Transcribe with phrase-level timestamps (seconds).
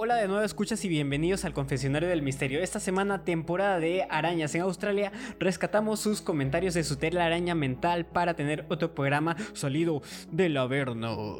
[0.00, 2.60] Hola de nuevo escuchas y bienvenidos al Confesionario del Misterio.
[2.60, 8.34] Esta semana, temporada de arañas en Australia, rescatamos sus comentarios de su telaraña mental para
[8.34, 10.00] tener otro programa sólido
[10.30, 11.36] del Averno.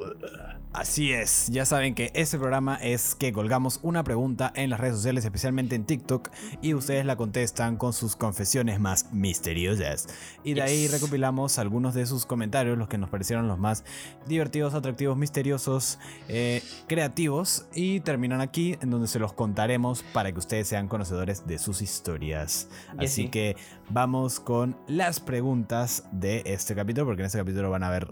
[0.72, 4.96] Así es, ya saben que este programa es que colgamos una pregunta en las redes
[4.96, 6.28] sociales, especialmente en TikTok,
[6.60, 10.08] y ustedes la contestan con sus confesiones más misteriosas.
[10.44, 13.84] Y de ahí recopilamos algunos de sus comentarios, los que nos parecieron los más
[14.26, 15.98] divertidos, atractivos, misteriosos,
[16.28, 21.46] eh, creativos, y terminan aquí en donde se los contaremos para que ustedes sean conocedores
[21.46, 22.68] de sus historias.
[22.98, 23.56] Así que
[23.88, 28.08] vamos con las preguntas de este capítulo, porque en este capítulo van a ver,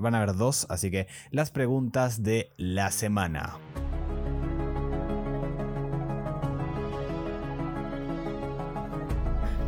[0.00, 3.58] van a haber dos, así que las preguntas de la semana.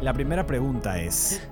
[0.03, 1.49] La primera pregunta es,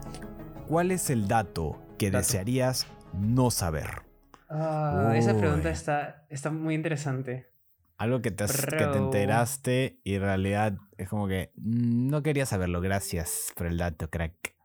[0.68, 4.02] ¿cuál es el dato que desearías no saber?
[4.48, 7.55] Ah, esa pregunta está, está muy interesante.
[7.98, 12.46] Algo que te, que te enteraste y en realidad es como que mm, no quería
[12.46, 12.80] saberlo.
[12.80, 14.56] Gracias por el dato, crack.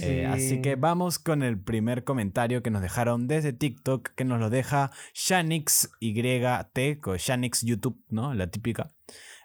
[0.00, 4.40] Eh, así que vamos con el primer comentario que nos dejaron desde TikTok, que nos
[4.40, 8.34] lo deja Shanix YT, con Shanix YouTube, ¿no?
[8.34, 8.90] La típica.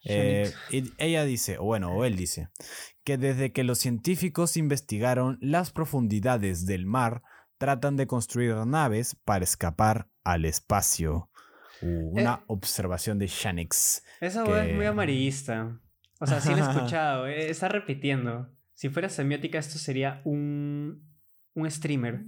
[0.05, 2.49] Eh, y ella dice, o bueno, o él dice,
[3.03, 7.21] que desde que los científicos investigaron las profundidades del mar,
[7.57, 11.29] tratan de construir naves para escapar al espacio.
[11.81, 14.03] Uh, una eh, observación de Shanix.
[14.19, 14.69] Esa que...
[14.69, 15.79] es muy amarillista.
[16.19, 17.27] O sea, sí lo he escuchado.
[17.27, 18.49] Eh, está repitiendo.
[18.73, 21.09] Si fuera semiótica, esto sería un,
[21.53, 22.25] un streamer.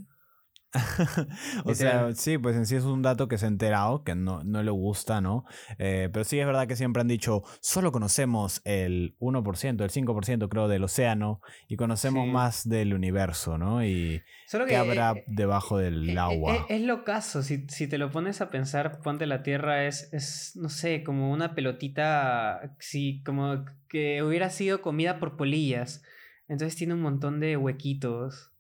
[1.66, 4.44] o sea, sí, pues en sí es un dato que se ha enterado, que no,
[4.44, 5.44] no le gusta, ¿no?
[5.78, 10.50] Eh, pero sí es verdad que siempre han dicho, solo conocemos el 1%, el 5%
[10.50, 13.84] creo del océano y conocemos más del universo, ¿no?
[13.84, 14.24] Y
[14.68, 16.66] qué habrá eh, debajo del eh, agua.
[16.70, 20.54] Es, lo caso, si, si, te lo pones a pensar, ponte la Tierra es, es,
[20.56, 26.02] no sé, como una pelotita, sí, como que hubiera sido comida por polillas.
[26.48, 28.51] Entonces tiene un montón de huequitos.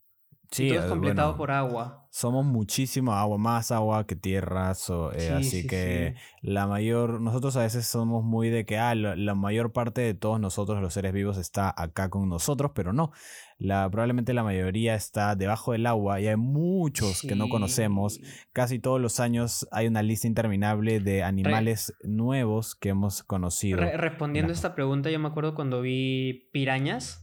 [0.51, 4.73] Sí, todo es completado por agua somos muchísimo agua, más agua que tierra,
[5.15, 9.71] eh, así que la mayor, nosotros a veces somos muy de que ah, la, mayor
[9.71, 13.13] parte de todos nosotros los seres vivos está acá con nosotros, pero no,
[13.57, 18.19] la, probablemente la mayoría está debajo del agua y hay muchos que no conocemos,
[18.51, 23.79] casi todos los años hay una lista interminable de animales nuevos que hemos conocido.
[23.79, 27.20] respondiendo a esta pregunta, yo me acuerdo cuando vi pirañas.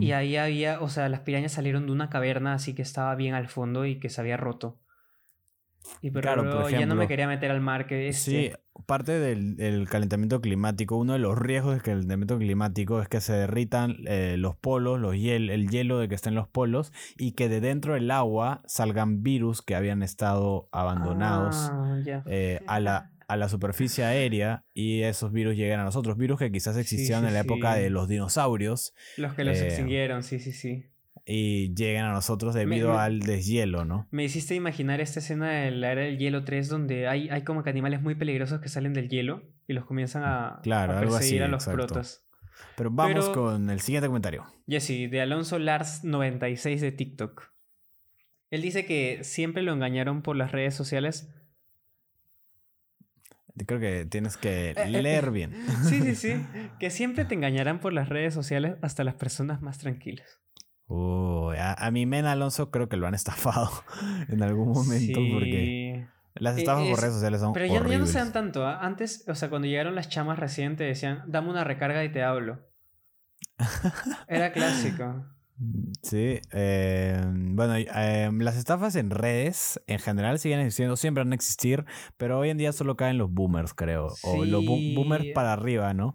[0.00, 3.34] Y ahí había, o sea, las pirañas salieron de una caverna así que estaba bien
[3.34, 4.78] al fondo y que se había roto.
[6.02, 8.52] Y pero claro, ya no me quería meter al mar que Sí,
[8.86, 13.96] parte del, calentamiento climático, uno de los riesgos del calentamiento climático es que se derritan
[14.06, 17.60] eh, los polos, los hiel, el hielo de que estén los polos y que de
[17.60, 23.48] dentro del agua salgan virus que habían estado abandonados ah, eh, a la a la
[23.50, 26.16] superficie aérea y esos virus llegan a nosotros.
[26.16, 28.94] Virus que quizás existían en la época de los dinosaurios.
[29.18, 30.86] Los que los eh, extinguieron, sí, sí, sí.
[31.26, 34.08] Y llegan a nosotros debido al deshielo, ¿no?
[34.10, 37.62] Me hiciste imaginar esta escena de la era del hielo 3 donde hay, hay como
[37.62, 41.42] que animales muy peligrosos que salen del hielo y los comienzan a, claro, a perseguir
[41.42, 42.24] a los protos.
[42.76, 44.46] Pero vamos con el siguiente comentario.
[44.66, 47.52] Jesse, de Alonso Lars 96 de TikTok.
[48.50, 51.28] Él dice que siempre lo engañaron por las redes sociales
[53.66, 55.52] Creo que tienes que eh, eh, leer bien.
[55.84, 56.46] Sí, sí, sí.
[56.78, 60.40] Que siempre te engañarán por las redes sociales hasta las personas más tranquilas.
[60.86, 63.70] Uy, a, mi men Alonso creo que lo han estafado
[64.28, 68.06] en algún momento porque las e, estafas por redes sociales son Pero ya, ya no
[68.06, 68.66] se dan tanto.
[68.66, 68.78] ¿ah?
[68.80, 72.66] Antes, o sea, cuando llegaron las chamas recientes decían, dame una recarga y te hablo.
[74.28, 75.26] Era clásico.
[76.02, 81.34] Sí, eh, bueno, eh, las estafas en redes en general siguen existiendo, siempre van a
[81.34, 81.84] existir,
[82.16, 86.14] pero hoy en día solo caen los boomers, creo, o los boomers para arriba, ¿no?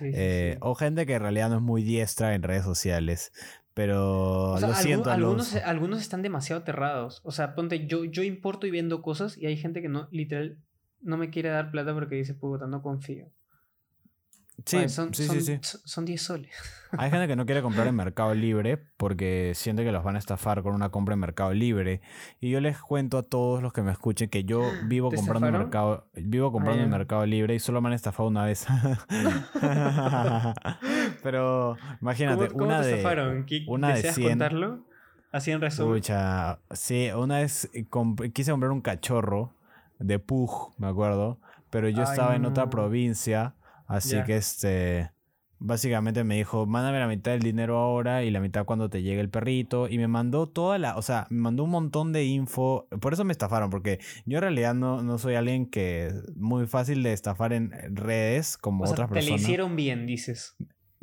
[0.00, 3.32] Eh, o gente que en realidad no es muy diestra en redes sociales,
[3.74, 5.10] pero lo siento.
[5.10, 9.46] algunos, algunos están demasiado aterrados, o sea, ponte, yo, yo importo y vendo cosas y
[9.46, 10.58] hay gente que no, literal,
[11.00, 13.26] no me quiere dar plata porque dice, puta, no confío.
[14.64, 16.50] Sí, son, sí, sí, son 10 soles.
[16.96, 20.18] Hay gente que no quiere comprar en Mercado Libre porque siente que los van a
[20.18, 22.00] estafar con una compra en Mercado Libre.
[22.40, 25.54] Y yo les cuento a todos los que me escuchen que yo vivo comprando en
[25.54, 28.66] Mercado, vivo comprando en Mercado Libre y solo me han estafado una vez.
[31.22, 34.28] Pero imagínate, una, de, una de 100.
[34.28, 34.84] contarlo?
[35.32, 36.00] Así en resumen.
[36.70, 37.68] sí, una vez
[38.32, 39.52] quise comprar un cachorro
[39.98, 41.40] de Pug, me acuerdo,
[41.70, 43.54] pero yo estaba en otra provincia
[43.86, 45.10] Así que este.
[45.60, 49.20] Básicamente me dijo, mándame la mitad del dinero ahora y la mitad cuando te llegue
[49.20, 49.88] el perrito.
[49.88, 52.86] Y me mandó toda la, o sea, me mandó un montón de info.
[53.00, 57.02] Por eso me estafaron, porque yo en realidad no, no soy alguien que muy fácil
[57.02, 59.40] de estafar en redes como otras te personas.
[59.40, 60.54] le hicieron bien, dices.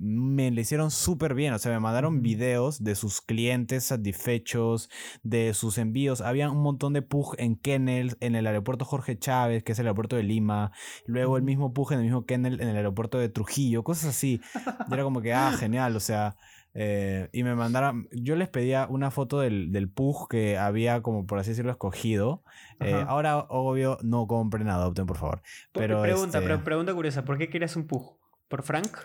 [0.02, 1.54] Me le hicieron súper bien.
[1.54, 4.90] O sea, me mandaron videos de sus clientes satisfechos,
[5.22, 6.22] de sus envíos.
[6.22, 9.86] Había un montón de Pug en Kennel, en el aeropuerto Jorge Chávez, que es el
[9.86, 10.72] aeropuerto de Lima.
[11.06, 14.42] Luego el mismo Pug en el mismo Kennel en el aeropuerto de Trujillo, cosas así.
[14.90, 15.96] Y era como que, ah, genial.
[15.96, 16.36] O sea,
[16.74, 21.26] eh, y me mandaron, yo les pedía una foto del, del Pug que había, como
[21.26, 22.44] por así decirlo, escogido.
[22.80, 25.42] Eh, ahora, obvio, no compren, adopten, por favor.
[25.74, 28.21] Pero, pregunta, este, pero pregunta curiosa, ¿por qué querías un Pug?
[28.52, 28.98] ¿Por Frank?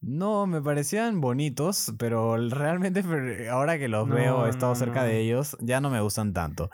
[0.00, 3.04] No, me parecían bonitos, pero realmente
[3.50, 5.06] ahora que los No, veo, he estado no, cerca no.
[5.08, 6.70] de ellos, ya no me gustan tanto.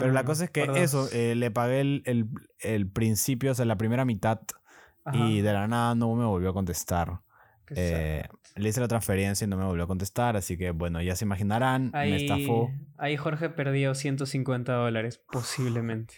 [0.00, 2.28] Pero la cosa es que eso, eh, le pagué el, el-
[2.60, 4.40] el principio, o sea, la primera mitad,
[5.04, 7.20] Ajá, y de la nada no me volvió a contestar.
[7.76, 8.28] Eh.
[8.56, 11.24] Le hice la transferencia y no me volvió a contestar, así que bueno, ya se
[11.24, 12.70] imaginarán, me Ahí, estafó.
[12.98, 16.16] ahí Jorge perdió 150 dólares, posiblemente.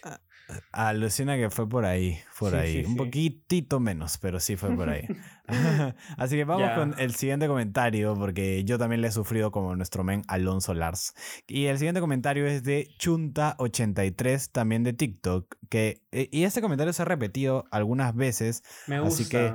[0.71, 2.73] Alucina que fue por ahí, por Sí, ahí.
[2.73, 2.97] sí, Un sí.
[2.97, 5.07] poquitito menos, pero sí fue por ahí.
[6.17, 10.03] Así que vamos con el siguiente comentario, porque yo también le he sufrido como nuestro
[10.03, 11.13] men Alonso Lars.
[11.47, 15.55] Y el siguiente comentario es de Chunta83, también de TikTok.
[15.69, 18.63] Que, eh, y este comentario se ha repetido algunas veces.
[18.87, 19.21] Me gusta.
[19.21, 19.53] Así que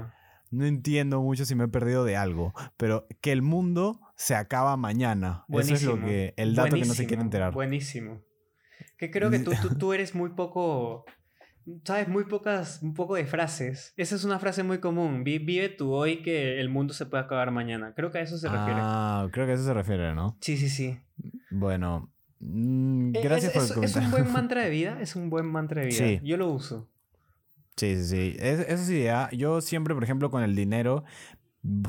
[0.50, 4.76] no entiendo mucho si me he perdido de algo, pero que el mundo se acaba
[4.76, 5.44] mañana.
[5.48, 7.52] Eso es lo Buenísimo, que, el dato que no se quiere buenísimo, enterar.
[7.54, 8.20] Buenísimo.
[8.98, 11.04] Que creo que tú, tú, tú eres muy poco.
[11.84, 13.92] Sabes, muy pocas, un poco de frases.
[13.96, 15.22] Esa es una frase muy común.
[15.24, 17.92] Vi- Vive tu hoy que el mundo se puede acabar mañana.
[17.94, 18.80] Creo que a eso se refiere.
[18.82, 20.36] Ah, creo que a eso se refiere, ¿no?
[20.40, 20.98] Sí, sí, sí.
[21.50, 22.10] Bueno,
[22.40, 24.06] mm, gracias es, por el es- es comentario.
[24.06, 24.98] un buen mantra de vida.
[25.00, 25.98] Es un buen mantra de vida.
[25.98, 26.20] Sí.
[26.24, 26.88] Yo lo uso.
[27.76, 28.36] Sí, sí, sí.
[28.38, 29.04] Es- eso sí,
[29.36, 31.04] yo siempre, por ejemplo, con el dinero,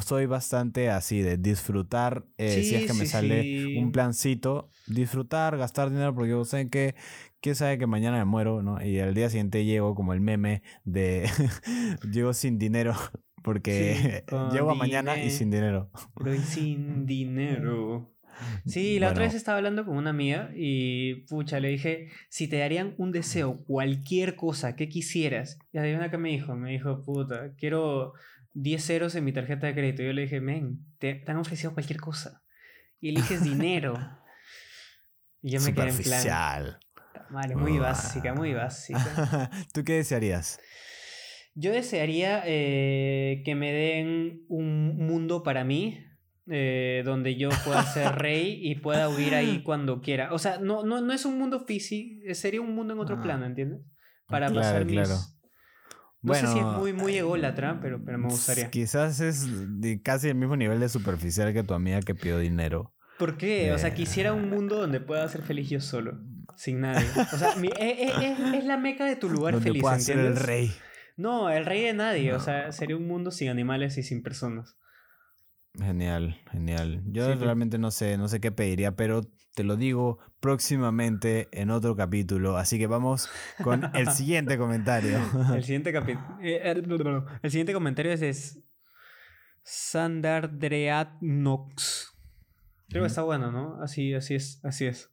[0.06, 3.80] soy bastante así de disfrutar, eh, si es Sí, que me sí, sale sí.
[3.80, 6.95] un plancito, disfrutar, gastar dinero, porque yo sé que,
[7.42, 8.83] quién sabe que mañana me muero, ¿no?
[8.86, 11.30] Y al día siguiente llego como el meme de,
[12.12, 12.94] llego sin dinero,
[13.44, 15.89] porque Sí, llego a mañana y sin dinero.
[16.22, 18.11] Pero y sin dinero.
[18.66, 22.57] Sí, la otra vez estaba hablando con una amiga y pucha, le dije, si te
[22.57, 27.54] darían un deseo, cualquier cosa que quisieras, y adivina qué me dijo, me dijo, puta,
[27.57, 28.13] quiero
[28.54, 30.04] 10 ceros en mi tarjeta de crédito.
[30.04, 32.42] Yo le dije, men, te, te han ofrecido cualquier cosa
[33.00, 33.95] y eliges dinero.
[35.42, 36.80] Y yo me quedé en plan, Superficial.
[36.94, 39.50] "Puta madre, muy básica, muy básica.
[39.74, 40.60] ¿Tú qué desearías?
[41.54, 46.06] Yo desearía eh, que me den un mundo para mí,
[46.48, 50.34] eh, donde yo pueda ser rey y pueda huir ahí cuando quiera.
[50.34, 53.22] O sea, no, no, no es un mundo físico, sería un mundo en otro Ah.
[53.22, 53.82] plano, ¿entiendes?
[54.28, 54.94] Para Claro, pasar mis...
[54.96, 55.16] claro.
[56.24, 58.70] No sé si es muy, muy ególatra, pero, pero me gustaría.
[58.70, 59.48] Quizás es
[59.82, 62.94] de casi el mismo nivel de superficial que tu amiga que pidió dinero.
[63.18, 63.72] ¿Por qué?
[63.74, 63.94] O sea, Eh.
[63.96, 66.20] quisiera un mundo donde pueda ser feliz yo solo,
[66.56, 67.08] sin nadie.
[67.34, 70.00] O sea, mi- eh, eh, es, es la meca de tu lugar donde feliz, pueda
[70.00, 70.46] ser el ¿entiendes?
[70.48, 70.72] rey.
[71.18, 72.34] No, el rey de nadie.
[72.34, 74.78] O sea, sería un mundo sin animales y sin personas.
[75.77, 77.01] Genial, genial.
[77.07, 79.21] Yo Sí, realmente no sé, no sé qué pediría, pero
[79.56, 82.57] te lo digo próximamente en otro capítulo.
[82.57, 83.29] Así que vamos
[83.63, 85.18] con el siguiente comentario.
[85.53, 87.25] El siguiente capítulo.
[87.41, 88.62] el siguiente comentario es de S-
[89.63, 92.13] Sandardreatnox.
[92.89, 93.81] Creo que está bueno, ¿no?
[93.81, 95.09] Así, así es, así es.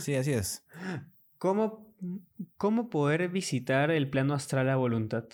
[0.00, 0.64] Sí, así es.
[1.38, 1.94] ¿Cómo,
[2.56, 5.24] ¿Cómo poder visitar el plano astral a voluntad?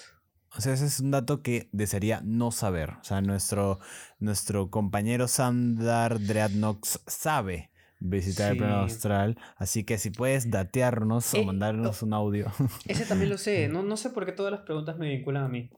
[0.57, 2.91] O sea, ese es un dato que desearía no saber.
[3.01, 3.79] O sea, nuestro,
[4.19, 8.95] nuestro compañero Sandar Dreadnox sabe visitar el plano Sí.
[8.95, 9.39] astral.
[9.57, 12.53] Así que si puedes datearnos o Eh, mandarnos un audio.
[12.87, 13.69] Ese también lo sé.
[13.69, 15.71] No, no sé por qué todas las preguntas me vinculan a mí.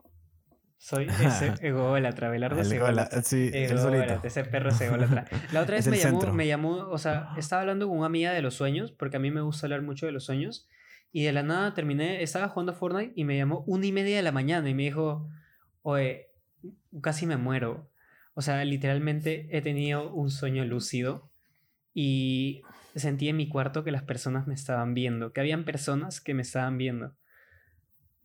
[0.76, 3.22] Soy ese ególatra, Belardo ególatra.
[3.22, 5.24] sí, Ególatra, ese perro es ególatra.
[5.52, 8.42] La otra vez me llamó, me llamó, o sea, estaba hablando con una amiga de
[8.42, 10.68] los sueños, porque a mí me gusta hablar mucho de los sueños,
[11.14, 14.16] y de la nada terminé, estaba jugando a Fortnite y me llamó una y media
[14.16, 15.28] de la mañana y me dijo,
[15.82, 16.26] oye,
[17.02, 17.88] casi me muero.
[18.34, 21.30] O sea, literalmente he tenido un sueño lúcido
[21.94, 22.62] y
[22.96, 26.42] sentí en mi cuarto que las personas me estaban viendo, que habían personas que me
[26.42, 27.14] estaban viendo.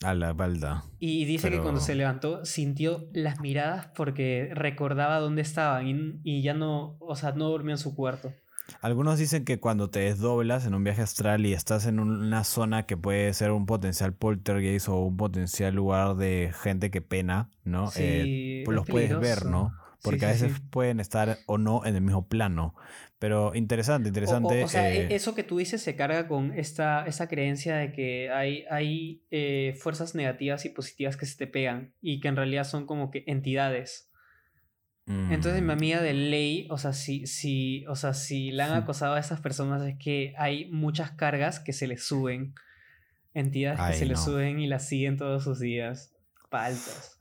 [0.02, 0.84] A la balda.
[0.98, 6.42] Y dice que cuando se levantó sintió las miradas porque recordaba dónde estaban y, y
[6.42, 8.34] ya no, o sea, no dormía en su cuarto.
[8.82, 12.44] Algunos dicen que cuando te desdoblas en un viaje astral y estás en un- una
[12.44, 17.50] zona que puede ser un potencial poltergeist o un potencial lugar de gente que pena,
[17.64, 17.92] ¿no?
[17.98, 19.46] Eh, Sí, pues es los puedes ver.
[19.46, 19.74] ¿no?
[20.02, 22.74] Porque sí, a veces pueden estar o no en el mismo plano.
[23.20, 24.62] Pero interesante, interesante.
[24.62, 27.92] O, o sea, eh, eso que tú dices se carga con esta, esa creencia de
[27.92, 32.38] que hay, hay eh, fuerzas negativas y positivas que se te pegan y que en
[32.38, 34.09] realidad son como que entidades.
[35.10, 38.74] Entonces mi Mm, amiga de ley, o sea, si, si, o sea, si la han
[38.74, 42.54] acosado a esas personas es que hay muchas cargas que se les suben,
[43.34, 44.26] entidades que se les no.
[44.26, 46.14] suben y las siguen todos sus días.
[46.52, 47.18] Paltas.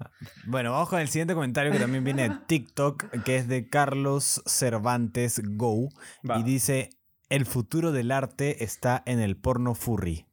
[0.47, 4.43] Bueno, vamos con el siguiente comentario que también viene de TikTok, que es de Carlos
[4.47, 5.91] Cervantes Go.
[6.29, 6.39] Va.
[6.39, 6.91] Y dice,
[7.29, 10.28] el futuro del arte está en el porno furry.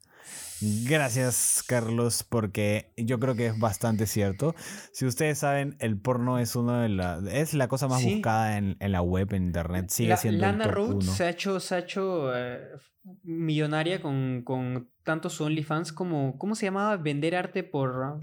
[0.61, 4.55] Gracias, Carlos, porque yo creo que es bastante cierto.
[4.93, 8.13] Si ustedes saben, el porno es uno de la, es la cosa más Sí.
[8.13, 9.89] buscada en, en la web, en internet.
[9.89, 11.11] Sigue La- siendo Lana el top Rhodes uno.
[11.13, 12.59] se ha hecho, se ha hecho eh,
[13.23, 16.97] millonaria con, con tanto su OnlyFans como, ¿cómo se llamaba?
[16.97, 18.19] Vender arte por...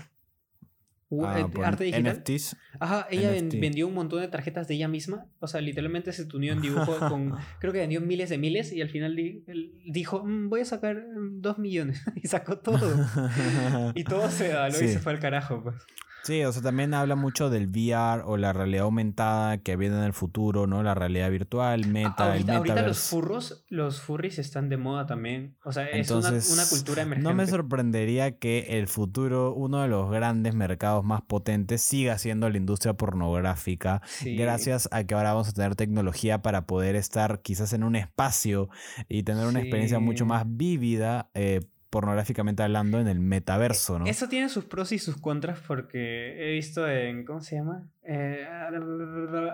[1.20, 2.16] Ah, arte digital.
[2.16, 2.56] NFTs.
[2.80, 3.60] Ajá, ella NFT.
[3.60, 5.26] vendió un montón de tarjetas de ella misma.
[5.40, 7.34] O sea, literalmente se unió en dibujo con.
[7.60, 9.44] creo que vendió miles de miles y al final di-
[9.84, 12.02] dijo: "Mm, Voy a sacar mm, dos millones.
[12.22, 12.80] y sacó todo.
[13.94, 14.88] y todo se y Sí.
[14.88, 15.76] se fue al carajo, pues.
[16.22, 20.04] Sí, o sea, también habla mucho del VR o la realidad aumentada que viene en
[20.04, 20.84] el futuro, ¿no?
[20.84, 25.56] La realidad virtual, meta, el ahorita, ahorita los furros, los furries están de moda también.
[25.64, 27.28] O sea, es una- Entonces, una, cultura emergente.
[27.28, 32.48] No me sorprendería que el futuro, uno de los grandes mercados más potentes, siga siendo
[32.48, 34.00] la industria pornográfica.
[34.06, 34.36] Sí.
[34.36, 38.68] Gracias a que ahora vamos a tener tecnología para poder estar quizás en un espacio
[39.08, 41.62] y tener una experiencia mucho más vívida, eh,
[41.92, 44.06] pornográficamente hablando, en el metaverso, ¿no?
[44.06, 47.86] Eso tiene sus pros y sus contras porque he visto en, ¿cómo se llama?
[48.02, 48.46] Eh,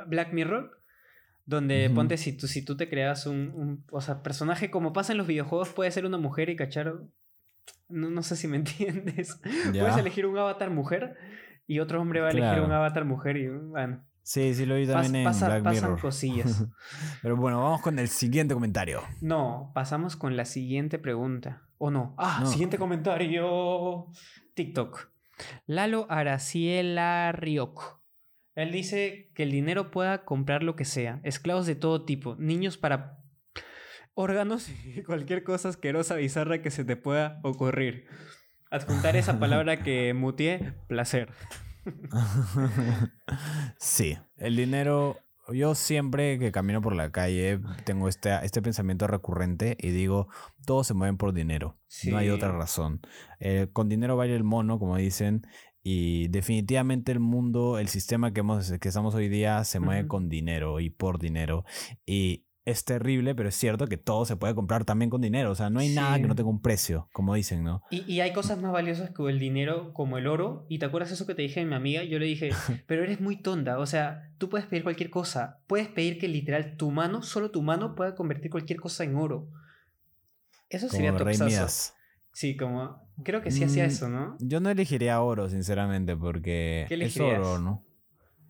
[0.06, 0.80] Black Mirror,
[1.46, 5.10] donde ponte si tú, si tú te creas un, un, o sea, personaje como pasa
[5.12, 6.94] en los videojuegos, puede ser una mujer y cachar,
[7.88, 9.40] no, no sé si me entiendes,
[9.72, 9.80] Ya.
[9.82, 11.16] puedes elegir un avatar mujer
[11.66, 14.84] y otro hombre va a elegir un avatar mujer y bueno, Sí, sí lo vi
[14.84, 16.00] pas- también en pasa- Black pasan Mirror.
[16.02, 16.66] cosillas.
[17.22, 19.00] Pero bueno, vamos con el siguiente comentario.
[19.22, 21.62] No, pasamos con la siguiente pregunta.
[21.78, 22.14] ¿O no?
[22.18, 22.46] Ah, No.
[22.50, 24.06] siguiente comentario.
[24.54, 25.08] TikTok.
[25.66, 28.00] Lalo Araciela Rioc.
[28.54, 31.20] Él dice que el dinero pueda comprar lo que sea.
[31.22, 32.36] Esclavos de todo tipo.
[32.36, 33.20] Niños para
[34.12, 38.06] órganos y cualquier cosa asquerosa, bizarra que se te pueda ocurrir.
[38.70, 41.30] Adjuntar esa palabra que mutié, placer.
[43.78, 45.16] sí, el dinero.
[45.50, 50.28] Yo siempre que camino por la calle tengo este, este pensamiento recurrente y digo,
[50.66, 51.78] todos se mueven por dinero.
[52.04, 53.00] No hay otra razón.
[53.40, 55.46] Eh, con dinero baila el mono, como dicen,
[55.82, 60.28] y definitivamente el mundo, el sistema que, hemos, que estamos hoy día se mueve con
[60.28, 61.64] dinero y por dinero.
[62.04, 65.50] Y es terrible, pero es cierto que todo se puede comprar también con dinero.
[65.50, 67.82] O sea, no hay nada que no tenga un precio, como dicen, ¿no?
[67.90, 70.66] Y, y hay cosas más valiosas que el dinero, como el oro.
[70.68, 72.04] ¿Y te acuerdas eso que te dije a mi amiga?
[72.04, 72.50] Yo le dije,
[72.86, 73.78] pero eres muy tonta.
[73.78, 75.60] O sea, tú puedes pedir cualquier cosa.
[75.66, 79.48] Puedes pedir que literal tu mano, solo tu mano, pueda convertir cualquier cosa en oro.
[80.68, 81.94] Eso sería topsazo.
[82.34, 83.08] Sí, como.
[83.24, 84.36] Creo que sí hacía Mm, eso, ¿no?
[84.40, 87.82] Yo no elegiría oro, sinceramente, porque ¿Qué es oro, ¿no?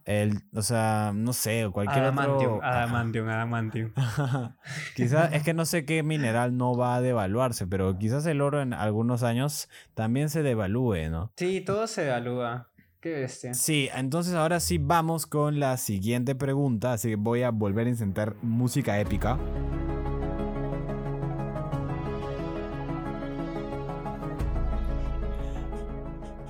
[0.08, 2.64] El, o sea, no sé, cualquier Adamantium, otro...
[2.64, 3.92] adamantium, adamantium.
[4.96, 8.62] quizás, es que no sé qué mineral no va a devaluarse, pero quizás el oro
[8.62, 11.30] en algunos años también se devalúe, ¿no?
[11.36, 12.70] Sí, todo se evalúa.
[13.00, 13.52] Qué bestia.
[13.52, 17.90] Sí, entonces ahora sí vamos con la siguiente pregunta, así que voy a volver a
[17.90, 19.38] intentar música épica.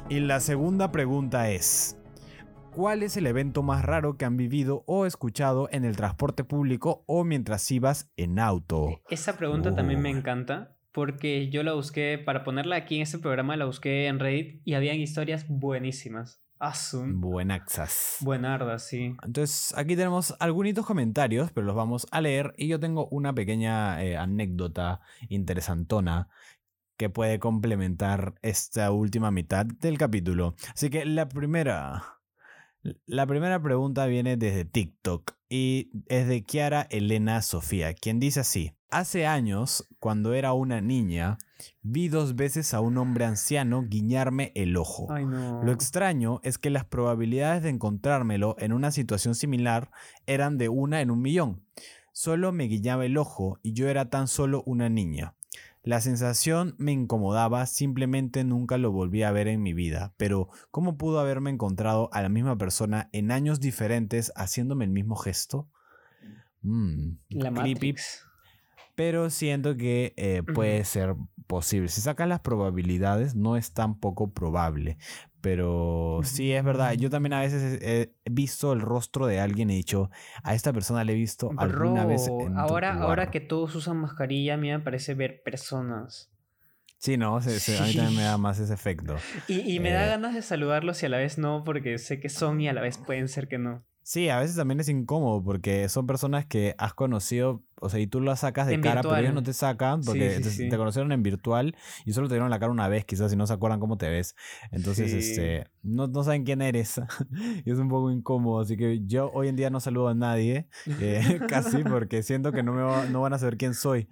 [0.09, 1.98] Y la segunda pregunta es,
[2.79, 7.03] ¿cuál es el evento más raro que han vivido o escuchado en el transporte público
[7.09, 9.01] o mientras ibas en auto?
[9.11, 10.17] Esa pregunta también me Oh.
[10.17, 14.63] encanta porque yo la busqué, para ponerla aquí en este programa, la busqué en Reddit
[14.65, 16.41] y habían historias buenísimas.
[16.61, 17.21] Asun.
[17.21, 18.19] Buenaxas.
[18.21, 19.17] Buenarda, sí.
[19.25, 22.55] Entonces, aquí tenemos algunos comentarios, pero los vamos a leer.
[22.57, 26.29] Y yo tengo una pequeña eh, anécdota interesantona
[26.97, 30.55] que puede complementar esta última mitad del capítulo.
[30.73, 32.18] Así que la primera.
[33.07, 38.73] La primera pregunta viene desde TikTok y es de Kiara Elena Sofía, quien dice así.
[38.91, 41.37] Hace años, cuando era una niña,
[41.83, 45.09] vi dos veces a un hombre anciano guiñarme el ojo.
[45.11, 45.63] Ay, no.
[45.63, 49.91] Lo extraño es que las probabilidades de encontrármelo en una situación similar
[50.27, 51.65] eran de una en un millón.
[52.13, 55.35] Solo me guiñaba el ojo y yo era tan solo una niña.
[55.89, 60.99] La sensación me incomodaba, simplemente nunca lo volví a ver en mi vida, pero ¿cómo
[60.99, 65.67] pudo haberme encontrado a la misma persona en años diferentes haciéndome el mismo gesto?
[66.61, 67.95] Mm, La creepy,
[68.97, 71.17] pero siento que eh, puede ser
[71.47, 71.89] posible.
[71.89, 74.99] Si sacas las probabilidades, no es tan poco probable.
[75.41, 76.95] Pero sí, es verdad.
[76.95, 80.11] Yo también a veces he visto el rostro de alguien y he dicho,
[80.43, 83.31] a esta persona le he visto alguna vez Bro, en otro ahora, ahora lugar".
[83.31, 86.31] que todos usan mascarilla, a mí me parece ver personas.
[86.99, 89.15] Sí, no, se- se- a mí también me da más ese efecto.
[89.47, 90.09] Y, y me da Eh.
[90.09, 92.81] ganas de saludarlos y a la vez no, porque sé que son y a la
[92.81, 93.85] vez pueden ser que no.
[94.11, 98.07] Sí, a veces también es incómodo porque son personas que has conocido, o sea, y
[98.07, 100.51] tú las sacas de En cara, pero ellos no te sacan porque Sí, sí, te,
[100.51, 100.69] sí.
[100.71, 103.47] te conocieron en virtual y solo te dieron la cara una vez, quizás, y no
[103.47, 104.35] se acuerdan cómo te ves.
[104.71, 106.99] Entonces, este, no, no saben quién eres.
[107.67, 108.63] y es un poco incómodo.
[108.63, 112.63] Así que yo hoy en día no saludo a nadie, eh, casi, porque siento que
[112.63, 114.09] no, me va- no van a saber quién soy.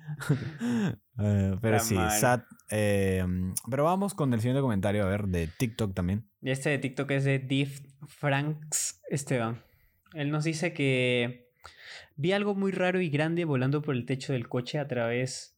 [1.18, 2.42] Eh, pero La sí, sad.
[2.70, 3.24] eh,
[3.70, 6.28] pero vamos con el siguiente comentario, a ver, de TikTok también.
[6.42, 9.64] Y este de TikTok es de Div Franks Esteban.
[10.16, 11.50] Él nos dice que
[12.16, 15.56] vi algo muy raro y grande volando por el techo del coche a través.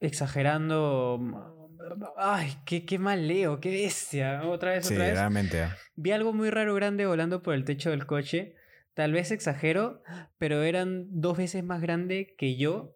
[0.00, 1.20] Exagerando.
[2.16, 4.42] Ay, qué, qué mal leo, qué bestia.
[4.44, 5.14] Otra vez, Sí, otra vez.
[5.14, 5.62] realmente.
[5.62, 5.68] eh.
[5.96, 8.54] Vi algo muy raro grande volando por el techo del coche.
[8.94, 10.02] Tal vez exagero,
[10.38, 12.94] pero eran dos veces más grande que yo.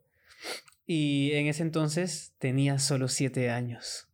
[0.87, 4.09] Y en ese entonces tenía solo siete años.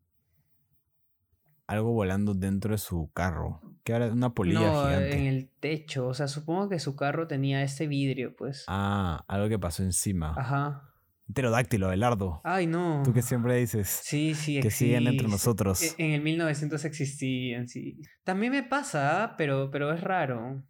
[1.67, 3.61] Algo volando dentro de su carro.
[3.85, 5.19] Que ahora es una polilla no, gigante.
[5.19, 6.07] en el techo.
[6.09, 8.65] O sea, supongo que su carro tenía este vidrio, pues.
[8.67, 10.35] Ah, algo que pasó encima.
[10.37, 10.91] Ajá.
[11.33, 12.41] Pterodáctilo, Belardo.
[12.45, 13.03] Ay, no.
[13.05, 15.83] Tú que siempre dices Sí, sí, que siguen entre nosotros.
[15.83, 17.99] E- En el 1900 existían, sí.
[18.25, 20.63] También me pasa, pero, pero es raro.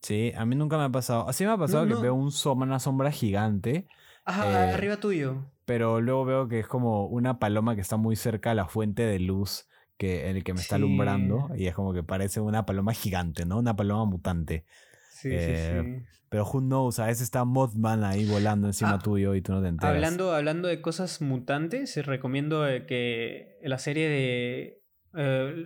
[0.00, 1.28] Sí, a mí nunca me ha pasado.
[1.28, 2.00] Así me ha pasado que no.
[2.00, 3.86] veo un una sombra gigante,
[4.24, 5.50] Ajá, Eh, arriba tuyo.
[5.64, 9.02] pero luego veo que es como una paloma que está muy cerca a la fuente
[9.04, 9.68] de luz
[10.02, 10.82] que, en el que me está Sí.
[10.82, 11.48] alumbrando.
[11.56, 13.58] Y es como que parece una paloma gigante, ¿no?
[13.58, 14.64] Una paloma mutante.
[15.20, 16.04] Sí, eh, sí, sí.
[16.28, 19.62] Pero who knows, a veces está Mothman ahí volando encima Ah, tuyo y tú no
[19.62, 19.94] te enteras.
[19.94, 24.82] Hablando, hablando de cosas mutantes, eh, recomiendo eh, que la serie de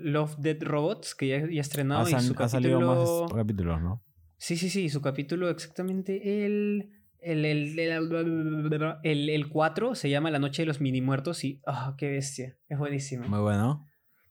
[0.03, 4.03] Love Dead Robots, que ya, ya estrenó, ha, y su ha salido más capítulos, ¿no?
[4.39, 6.91] Sí, sí, sí, su capítulo exactamente el...
[7.19, 11.61] El, el, el, el, el 4 se llama La Noche de los Mini Muertos y...
[11.67, 12.57] ¡Ah, qué bestia!
[12.69, 13.27] Es buenísimo.
[13.27, 13.85] Muy bueno.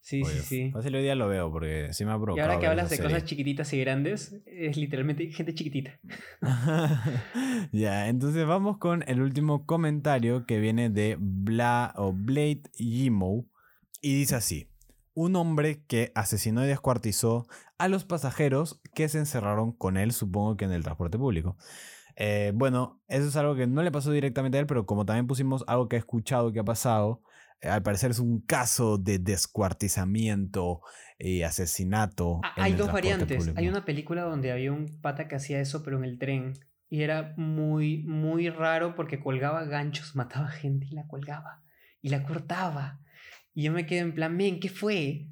[0.05, 0.71] Sí, sí, Oye, sí.
[0.71, 2.47] Fácil hoy día lo veo porque sí me ha Y provocado.
[2.47, 6.00] ahora que hablas de cosas chiquititas y grandes, es literalmente gente chiquitita.
[7.71, 13.47] ya, entonces vamos con el último comentario que viene de Bla o Blade Yimo
[14.00, 14.69] y dice así:
[15.15, 17.47] Un hombre que asesinó y descuartizó
[17.79, 21.57] a los pasajeros que se encerraron con él, supongo que en el transporte público.
[22.15, 25.25] Eh, bueno, eso es algo que no le pasó directamente a él, pero como también
[25.25, 27.23] pusimos algo que he escuchado que ha pasado,
[27.67, 30.82] al parecer es un caso de descuartizamiento
[31.17, 32.41] y asesinato.
[32.43, 33.38] Ah, hay dos variantes.
[33.38, 33.60] público.
[33.60, 36.54] Hay una película donde había un pata que hacía eso, pero en el tren.
[36.89, 41.63] Y era muy, muy raro porque colgaba ganchos, mataba gente y la colgaba.
[42.01, 42.99] Y la cortaba.
[43.54, 45.30] Y yo me quedé en plan, men, ¿qué fue?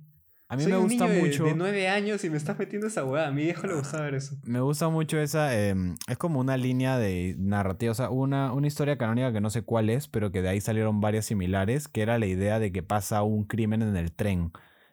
[0.53, 1.43] A mí Soy me un gusta niño de- mucho.
[1.45, 3.27] De, nueve años y me estás metiendo esa hueá.
[3.27, 4.35] A mi viejo le gustaba ver eso.
[4.45, 8.67] Me gusta mucho esa, em, es como una línea de narrativa, o sea, una, una
[8.67, 12.03] historia canónica que no sé cuál es, pero que de ahí salieron varias similares, que
[12.03, 14.51] era la idea de que pasa un crimen en el tren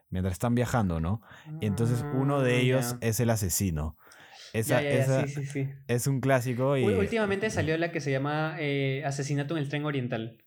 [0.09, 1.21] mientras están viajando, ¿no?
[1.61, 3.97] Y entonces uno de Ah, ellos es el asesino.
[4.53, 5.69] Esa, Ya, ya, ya, esa sí, sí, sí.
[5.89, 6.85] es un clásico y...
[6.85, 10.39] Últimamente salió la que se llama eh, Asesinato en el Tren Oriental.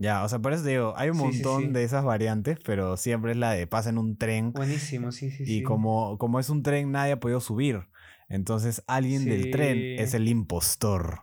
[0.00, 1.68] Ya, o sea, por eso te digo, hay un Sí, montón sí.
[1.68, 5.42] de esas variantes, pero siempre es la de pasa en un tren Buenísimo, sí, sí,
[5.44, 5.62] y sí.
[5.62, 7.86] como, como es un tren nadie ha podido subir.
[8.30, 11.20] Entonces alguien del tren es el impostor.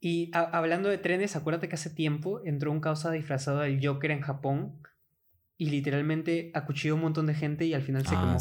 [0.00, 4.20] Y hablando de trenes, acuérdate que hace tiempo entró un causa disfrazado del Joker en
[4.22, 4.82] Japón
[5.56, 8.40] y literalmente acuchilló a un montón de gente y al final se Ah, como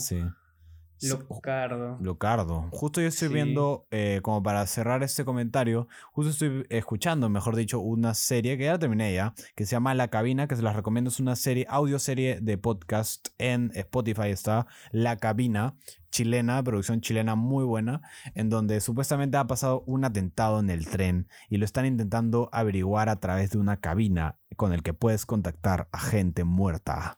[1.10, 1.98] locardo.
[2.00, 2.68] Locardo.
[2.72, 3.34] Justo yo estoy Sí.
[3.34, 8.66] viendo, eh, como para cerrar este comentario, justo estoy escuchando, mejor dicho, una serie que
[8.66, 11.66] ya terminé ya, que se llama La Cabina, que se las recomiendo, es una serie,
[11.70, 15.76] audio serie de podcast en Spotify está, La Cabina,
[16.12, 18.02] chilena, producción chilena muy buena,
[18.36, 23.10] en donde supuestamente ha pasado un atentado en el tren y lo están intentando averiguar
[23.10, 27.18] a través de una cabina con el que puedes contactar a gente muerta.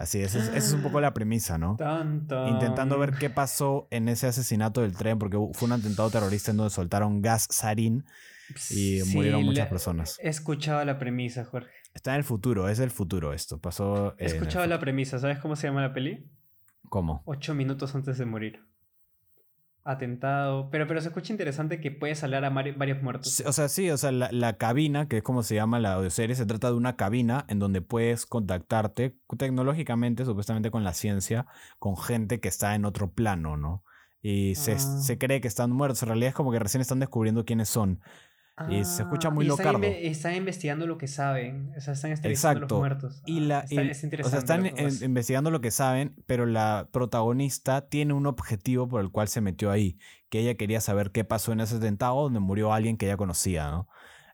[0.00, 1.76] Así es, esa es un poco la premisa, ¿no?
[1.76, 2.48] Tan, tan.
[2.48, 6.56] intentando ver qué pasó en ese asesinato del tren, porque fue un atentado terrorista en
[6.56, 8.06] donde soltaron gas sarín
[8.70, 10.18] y Sí, murieron muchas personas.
[10.22, 11.70] He escuchado la premisa, Jorge.
[11.92, 13.58] Está en el futuro, es el futuro esto.
[13.58, 14.14] Pasó.
[14.16, 15.18] He escuchado la premisa.
[15.18, 16.26] ¿Sabes cómo se llama la peli?
[16.88, 17.20] ¿Cómo?
[17.26, 18.64] Ocho minutos antes de morir.
[19.82, 20.68] Atentado.
[20.70, 23.42] Pero, pero se escucha interesante que puedes hablar a varios muertos.
[23.46, 26.36] O sea, sí, o sea, la, la cabina, que es como se llama la audioserie,
[26.36, 31.46] se trata de una cabina en donde puedes contactarte tecnológicamente, supuestamente con la ciencia,
[31.78, 33.82] con gente que está en otro plano, ¿no?
[34.22, 34.78] Y se, Ah.
[34.78, 36.02] se cree que están muertos.
[36.02, 38.00] En realidad es como que recién están descubriendo quiénes son.
[38.68, 39.86] Y se escucha muy y están locardo.
[39.86, 41.72] inve- Están investigando lo que saben.
[41.76, 43.22] O sea, están a los muertos.
[43.26, 46.14] Y Ah, la, está- y- es o sea, están lo en- investigando lo que saben,
[46.26, 50.80] pero la protagonista tiene un objetivo por el cual se metió ahí, que ella quería
[50.80, 53.88] saber qué pasó en ese atentado donde murió alguien que ella conocía, ¿no?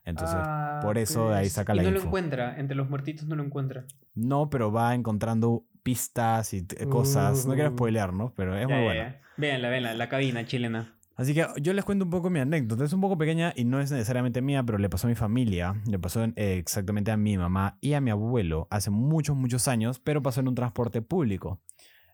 [0.05, 2.59] Entonces, Ah, por eso de ahí pues, saca y la no lo encuentra.
[2.61, 3.85] Entre los muertitos no lo encuentra.
[4.15, 7.45] no, pero va encontrando pistas y cosas.
[7.47, 7.73] No quiero Uh.
[7.75, 8.33] spoilear, ¿no?
[8.37, 9.15] Pero es muy bueno.
[9.37, 10.96] Véanla, véanla, la cabina chilena.
[11.17, 12.85] Así que yo les cuento un poco mi anécdota.
[12.85, 15.75] Es un poco pequeña y no es necesariamente mía, pero le pasó a mi familia.
[15.87, 19.99] Le pasó eh, exactamente a mi mamá y a mi abuelo hace muchos, muchos años,
[19.99, 21.63] pero pasó en un transporte público.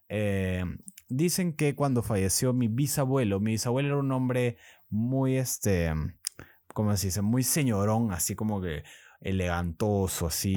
[0.09, 0.65] Eh,
[1.09, 4.57] dicen que cuando falleció mi bisabuelo, mi bisabuelo era un hombre
[4.89, 5.93] muy, este,
[6.73, 7.23] ¿cómo se dice?
[7.23, 8.85] Muy señorón, así como que
[9.21, 10.57] elegantoso, así.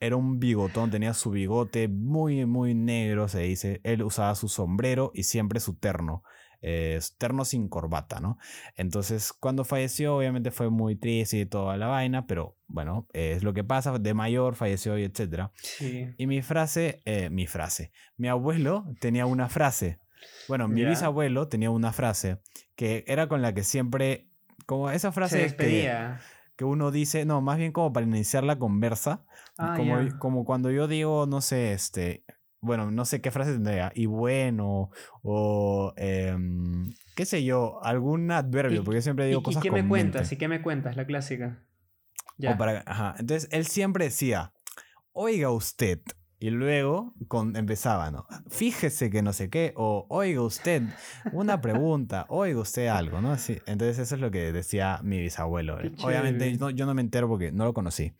[0.00, 3.80] Era un bigotón, tenía su bigote muy, muy negro, se dice.
[3.84, 6.24] Él usaba su sombrero y siempre su terno.
[6.62, 8.38] Eh, terno sin corbata, ¿no?
[8.76, 13.42] Entonces, cuando falleció, obviamente fue muy triste y toda la vaina, pero bueno, eh, es
[13.42, 13.98] lo que pasa.
[13.98, 15.52] De mayor falleció y etcétera.
[15.56, 16.08] Sí.
[16.16, 19.98] Y mi frase, eh, mi frase, mi abuelo tenía una frase.
[20.48, 22.38] Bueno, mi bisabuelo tenía una frase
[22.74, 24.28] que era con la que siempre,
[24.66, 26.20] como esa Se frase que, despedía.
[26.56, 29.24] que uno dice, no, más bien como para iniciar la conversa,
[29.58, 32.24] Ah, como, como cuando yo digo, no sé, este,
[32.60, 34.90] bueno, no sé qué frase tendría, y bueno,
[35.22, 39.62] o em, qué sé yo, algún adverbio, ¿Y- porque yo siempre ¿Y, digo y cosas
[39.62, 40.22] qué con me cuentas?
[40.22, 40.34] mente.
[40.34, 40.96] ¿Y qué me cuentas?
[40.96, 41.62] La clásica.
[42.38, 42.52] Ya.
[42.52, 43.14] O para- ajá.
[43.18, 44.52] Entonces él siempre decía,
[45.12, 46.00] oiga usted.
[46.38, 48.26] Y luego con, empezaba, ¿no?
[48.50, 50.82] Fíjese que no sé qué, o oiga usted
[51.32, 53.32] una pregunta, oiga usted algo, ¿no?
[53.32, 55.78] Así, entonces eso es lo que decía mi bisabuelo.
[55.78, 58.12] Qué Obviamente no- yo no me entero porque no lo conocí.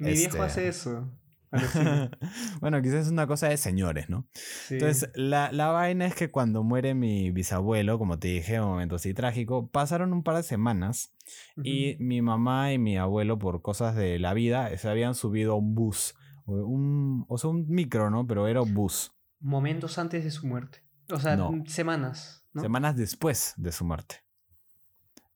[0.00, 1.08] Mi viejo este- hace eso.
[2.60, 4.28] Bueno, quizás es una cosa de señores, ¿no?
[4.34, 4.74] Sí.
[4.74, 8.96] Entonces, la, la vaina es que cuando muere mi bisabuelo, como te dije, un momento
[8.96, 11.14] así trágico, pasaron un par de semanas
[11.62, 15.56] y mi mamá y mi abuelo, por cosas de la vida, se habían subido a
[15.56, 16.14] un bus.
[16.46, 18.26] o Un, o sea, un micro, ¿no?
[18.26, 19.12] Pero era un bus.
[19.40, 20.84] Momentos antes de su muerte.
[21.10, 21.50] O sea, No.
[21.52, 22.44] mm, semanas.
[22.52, 22.62] ¿no?
[22.62, 24.16] Semanas después de su muerte.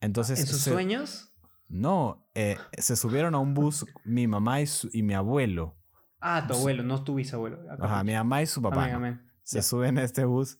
[0.00, 0.40] Entonces.
[0.40, 1.32] ¿En sus se- sueños?
[1.68, 5.76] No, eh, se subieron a un bus mi mamá y, su- y mi abuelo.
[6.26, 7.58] Ah, tu abuelo, no tu bisabuelo.
[7.78, 8.84] Ajá, mi mamá y su papá.
[8.84, 9.30] Amén, amén.
[9.42, 10.56] se suben a este bus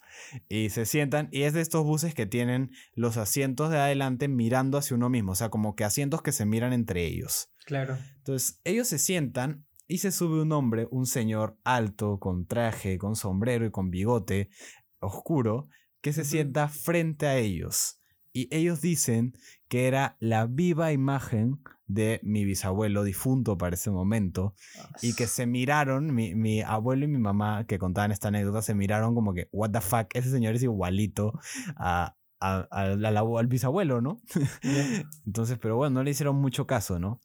[0.46, 4.76] y se sientan y es de estos buses que tienen los asientos de adelante mirando
[4.76, 7.48] hacia uno mismo, o sea, como que asientos que se miran entre ellos.
[7.64, 7.96] Claro.
[8.18, 13.16] Entonces, ellos se sientan y se sube un hombre, un señor alto, con traje, con
[13.16, 14.50] sombrero y con bigote
[14.98, 15.68] oscuro,
[16.02, 18.02] que se sienta frente a ellos.
[18.36, 19.32] Y ellos dicen
[19.68, 24.54] que era la viva imagen de mi bisabuelo difunto para ese momento
[25.02, 28.74] y que se miraron, mi, mi abuelo y mi mamá que contaban esta anécdota, se
[28.74, 31.38] miraron como que, what the fuck, ese señor es igualito
[31.76, 34.20] a, a- al- al abu- al bisabuelo, ¿no?
[35.26, 37.20] Entonces, pero bueno, no le hicieron mucho caso, ¿no?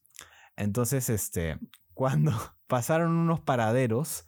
[0.58, 1.58] Entonces, este,
[1.96, 2.32] cuando
[2.68, 4.26] pasaron unos paraderos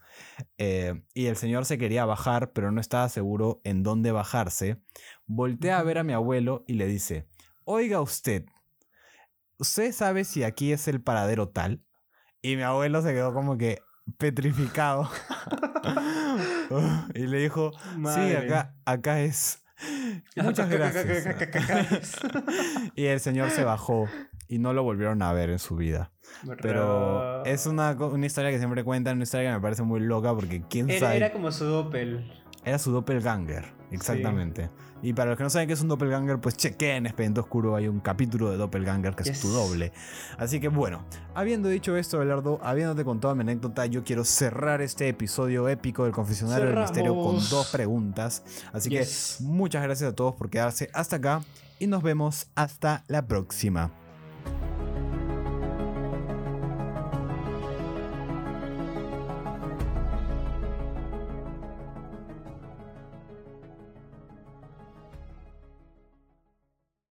[0.58, 4.78] eh, y el señor se quería bajar, pero no estaba seguro en dónde bajarse,
[5.26, 7.28] voltea a ver a mi abuelo y le dice,
[7.64, 8.46] oiga usted,
[9.58, 11.84] ¿usted sabe si aquí es el paradero tal?
[12.42, 13.82] Y mi abuelo se quedó como que
[14.18, 15.10] petrificado.
[17.14, 17.72] y le dijo,
[18.14, 19.64] sí, acá, acá es.
[20.36, 22.20] Muchas gracias.
[22.96, 24.08] y el señor se bajó
[24.52, 26.12] y no lo volvieron a ver en su vida.
[26.62, 30.34] Pero es una, una historia que siempre cuentan, una historia que me parece muy loca
[30.36, 31.18] porque quién Era, sabe.
[31.18, 32.32] era como su doppel.
[32.64, 34.70] Era su doppelganger, exactamente.
[35.02, 37.76] Y para los que no saben qué es un doppelganger, pues chequen en Expediente Oscuro,
[37.76, 39.92] hay un capítulo de doppelganger que es tu doble.
[40.38, 45.08] Así que bueno, habiendo dicho esto, Belardo, habiéndote contado mi anécdota, yo quiero cerrar este
[45.08, 48.44] episodio épico del Confesionario del Misterio con dos preguntas.
[48.74, 49.38] Así Yes.
[49.40, 51.42] que muchas gracias a todos por quedarse hasta acá
[51.80, 53.92] y nos vemos hasta la próxima.